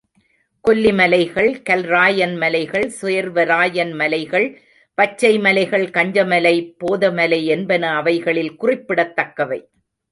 கொல்லி 0.61 0.93
மலைகள், 0.93 1.61
கல்ராயன் 1.69 2.37
மலைகள், 2.37 2.93
சேர்வராயன் 3.01 3.93
மலைகள், 3.93 4.61
பச்சை 4.93 5.39
மலைகள், 5.39 5.87
கஞ்சமலை, 5.87 6.73
போதமலை 6.77 7.45
என்பன 7.45 7.95
அவைகளில் 7.95 8.55
குறிப்பிடத் 8.55 9.15
தக்கவை. 9.15 9.61